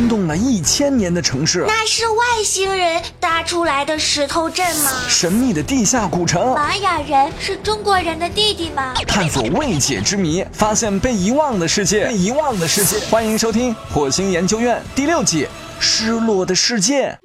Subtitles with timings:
[0.00, 1.62] 惊动了一千年的城市。
[1.68, 4.90] 那是外星人搭出来的石头镇吗？
[5.10, 6.54] 神秘的地下古城。
[6.54, 8.94] 玛雅人是中国人的弟弟吗？
[9.06, 12.06] 探索未解之谜，发现被遗忘的世界。
[12.06, 15.44] 被遗忘的世界，欢迎收听《火星研究院》第六季
[15.78, 17.18] 《失落的世界》。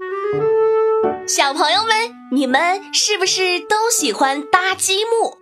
[1.30, 1.96] 小朋友们，
[2.34, 5.38] 你们是不是都喜欢搭积木？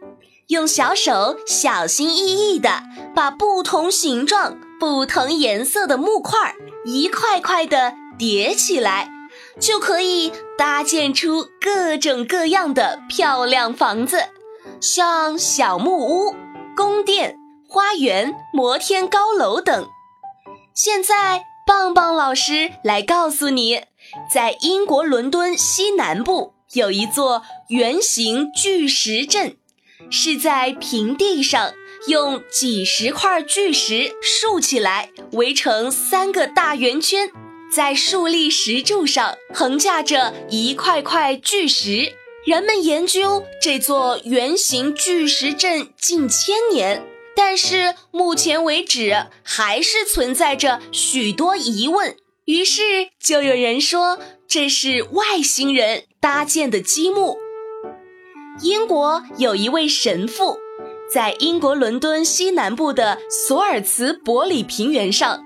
[0.49, 2.83] 用小手小心翼翼地
[3.15, 9.09] 把不同形状、不同颜色的木块一块块地叠起来，
[9.57, 14.25] 就可以搭建出各种各样的漂亮房子，
[14.81, 16.35] 像小木屋、
[16.75, 19.87] 宫殿、花园、摩天高楼等。
[20.73, 23.83] 现在，棒棒老师来告诉你。
[24.29, 29.55] 在英国伦敦西南部有一座圆形巨石阵，
[30.11, 31.71] 是在平地上
[32.07, 37.31] 用几十块巨石竖起来，围成三个大圆圈，
[37.73, 42.13] 在竖立石柱上横架着一块块巨石。
[42.45, 47.01] 人们研究这座圆形巨石阵近千年，
[47.37, 52.17] 但是目前为止还是存在着许多疑问。
[52.43, 52.81] 于是
[53.17, 57.37] 就有人说这是外星人搭建的积木。
[58.61, 60.57] 英国有一位神父，
[61.13, 65.43] 在英国伦敦西南部的索尔茨伯里平原上，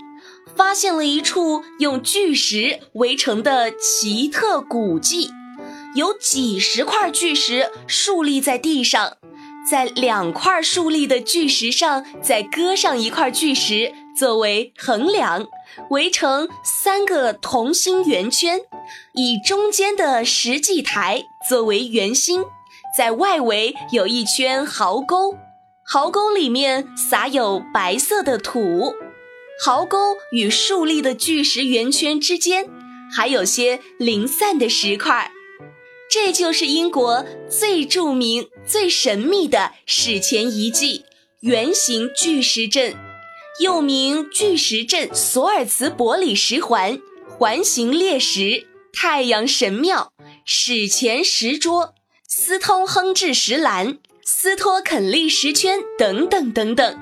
[0.56, 5.30] 发现了一处用巨石围成的奇特古迹，
[5.94, 9.18] 有几十块巨石竖立在地上，
[9.70, 15.45] 在两块竖立的巨石上再搁上一块巨石作为横梁。
[15.90, 18.62] 围成三个同心圆圈，
[19.16, 22.45] 以中间的石祭台作为圆心，
[22.98, 25.36] 在外围有一圈壕沟，
[25.90, 28.94] 壕沟里面撒有白色的土，
[29.64, 32.70] 壕沟与竖立的巨石圆圈之间
[33.10, 35.32] 还有些零散的石块，
[36.12, 41.06] 这就是英国最著名、最神秘的史前遗迹——
[41.39, 42.94] 圆形巨石阵。
[43.61, 50.11] 又名巨石阵、索尔茨伯里石环、环形裂石、太阳神庙、
[50.44, 51.95] 史前石桌、
[52.28, 56.99] 斯通亨治石栏、斯托肯利石圈等等等等。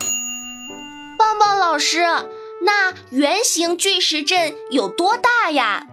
[1.18, 2.04] 棒棒老师，
[2.62, 5.88] 那圆形巨石阵有多大呀？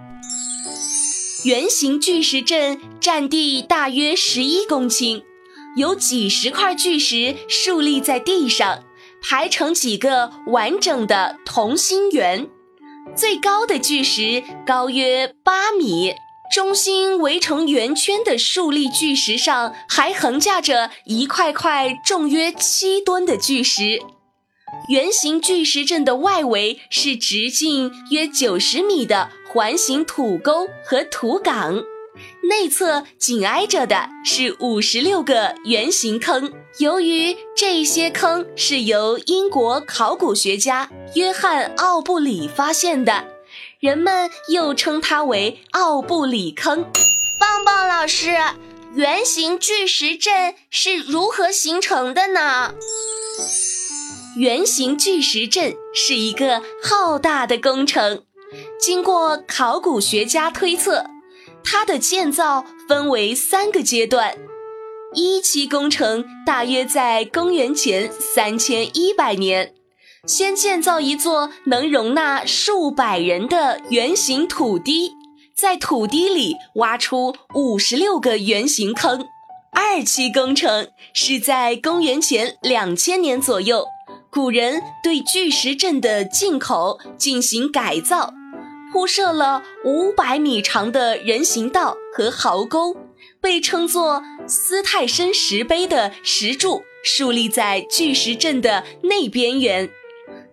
[1.47, 5.23] 圆形巨石阵占地大约十一公顷，
[5.75, 8.85] 有几十块巨石竖立在地上。
[9.23, 12.47] 排成几个完整的同心圆，
[13.17, 16.13] 最高的巨石高约八米，
[16.53, 24.01] 中心围成圆圈的竖立巨石上还横架着一块块重约七吨的巨石。
[24.89, 31.83] 圆形巨石阵的外围是直径约九十米的环形土沟和土岗。
[32.49, 36.53] 内侧紧挨着的是五十六个圆形坑。
[36.79, 43.32] 由于这些坑是由英国考古学家约翰·奥布里发现的，
[43.83, 46.85] 人们又称它为奥布里坑。
[47.41, 48.37] 棒棒老师，
[48.95, 52.75] 圆形巨石阵是如何形成的呢？
[54.37, 58.23] 圆形巨石阵是一个浩大的工程，
[58.79, 61.07] 经过考古学家推测。
[61.65, 64.37] 它的建造分为三个阶段，
[65.13, 69.75] 一期工程大约在公元前三千一百年，
[70.29, 75.11] 先建造一座能容纳数百人的圆形土堤，
[75.53, 79.27] 在土堤里挖出五十六个圆形坑。
[79.73, 83.85] 二期工程是在公元前两千年左右，
[84.31, 88.33] 古人对巨石阵的进口进行改造。
[88.93, 92.97] 铺设了五百米长的人行道和壕沟，
[93.41, 99.91] 被称作斯泰申石碑的石柱竖立在巨石阵的内边缘。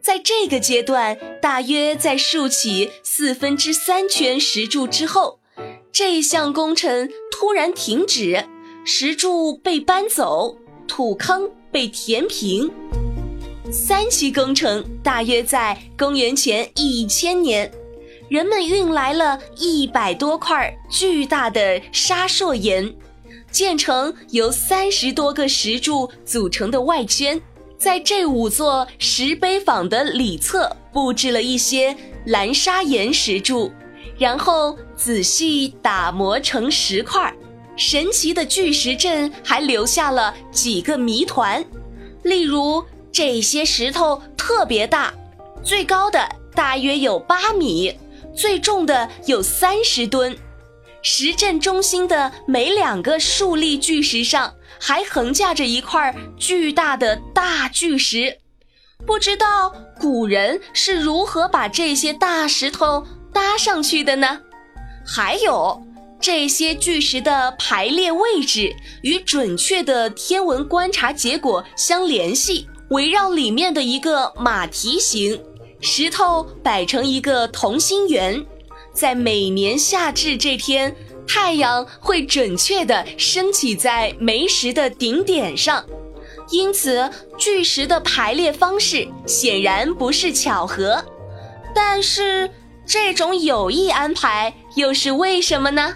[0.10, 5.40] 在这个阶段，大约在竖起四分之三圈石柱之后，
[5.92, 8.44] 这项工程突然停止，
[8.84, 10.58] 石柱被搬走，
[10.88, 12.72] 土坑被填平。
[13.72, 17.72] 三期工程大约在公元前一千年。
[18.30, 22.92] 人们运来了一百多块巨大的沙硕岩，
[23.52, 27.40] 建成由三十多个石柱组成的外圈，
[27.80, 31.96] 在这五座石碑坊的里侧布置了一些
[32.26, 33.72] 蓝砂岩石柱，
[34.18, 37.34] 然后仔细打磨成石块。
[37.78, 41.64] 神奇的巨石阵还留下了几个谜团，
[42.24, 42.84] 例如
[43.14, 45.14] 这些石头特别大，
[45.64, 47.96] 最高的大约有八米。
[48.36, 50.38] 最重的有三十吨。
[51.02, 58.38] 石阵中心的每两个竖立巨石上，还横架着一块巨大的大巨石。
[59.06, 64.42] 不知道古人是如何把这些大石头搭上去的呢？
[65.06, 65.82] 还有
[66.20, 75.42] 这些巨石的排列位置与准确的天文观察结果相联系，围绕里面的一个马蹄形
[75.80, 78.46] 石头摆成一个同心圆。
[78.92, 80.94] 在每年夏至这天，
[81.30, 85.86] 太阳会准确地升起在煤石的顶点上，
[86.50, 91.06] 因此巨石的排列方式显然不是巧合。
[91.76, 92.50] 但是
[92.84, 95.94] 这种有意安排又是为什么呢？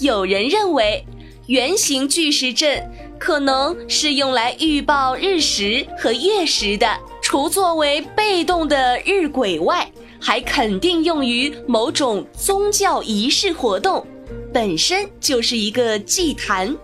[0.00, 1.04] 有人认为，
[1.48, 9.86] 圆形巨石阵可能是用来预报日食和月食的，除作为被动的日晷外。
[10.24, 14.06] 还肯定用于某种宗教仪式活动，
[14.52, 16.76] 本身就是一个祭坛。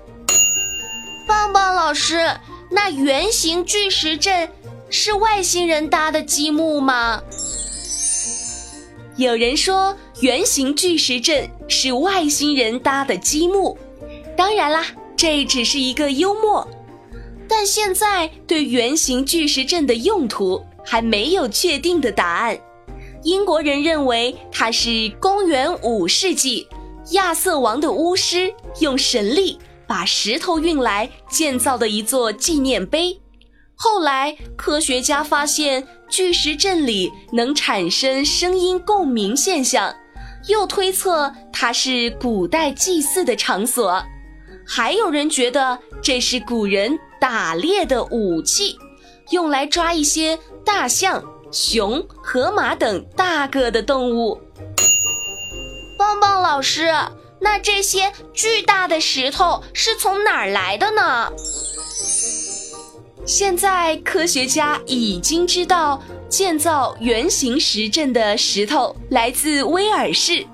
[1.27, 2.17] 棒棒老师，
[2.71, 4.49] 那圆形巨石阵
[4.89, 7.23] 是外星人搭的积木吗？
[9.17, 13.77] 有人说圆形巨石阵是外星人搭的积木，
[14.35, 16.67] 当然啦，这只是一个幽默。
[17.47, 22.59] 但现在对圆形巨石阵的用途还没有确定的答案。
[23.25, 26.67] 英国人认为它是公元五世纪
[27.13, 33.21] 亚瑟王的巫师用神力把石头运来建造的一座纪念碑。
[33.75, 39.95] 后来科学家发现巨石阵里能产生声音共鸣现象，
[40.49, 44.03] 又推测它是古代祭祀的场所。
[44.67, 48.77] 还有人觉得这是古人打猎的武器，
[49.31, 51.23] 用来抓一些大象。
[51.51, 54.39] 熊、河马等大个的动物。
[56.19, 56.93] 棒棒老师，
[57.41, 61.31] 那这些巨大的石头是从哪儿来的呢？
[63.25, 70.45] 现在科学家已经知道，建造圆形石阵的石头来自威尔士，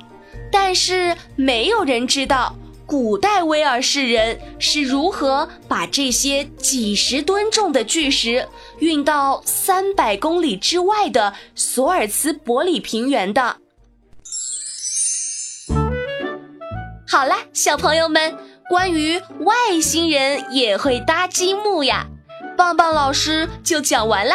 [0.52, 2.54] 但是没有人知道。
[2.86, 8.46] 古代威尔士人是如何把这些几十吨重的巨石
[8.80, 13.56] 运到三百公里之外的索尔茨伯里平原的？
[17.14, 18.36] 好了，小朋友们，
[18.68, 22.08] 关于外星人也会搭积木呀，
[22.56, 24.34] 棒棒老师就讲完了。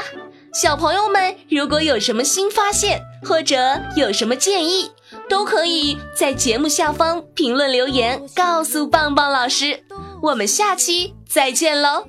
[0.53, 4.93] 小朋友们，如果有什么新发现或者有什么建议，
[5.27, 9.83] 都可以在节目下方评论留言，告诉棒棒老师。
[10.21, 12.05] 我们下期再见喽！